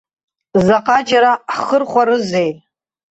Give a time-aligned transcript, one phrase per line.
[0.65, 2.51] Заҟаџьара ҳхырхәарызеи?